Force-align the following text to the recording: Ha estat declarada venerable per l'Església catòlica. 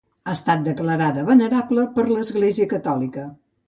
Ha 0.29 0.33
estat 0.37 0.63
declarada 0.67 1.27
venerable 1.29 1.87
per 2.01 2.09
l'Església 2.17 2.71
catòlica. 2.77 3.33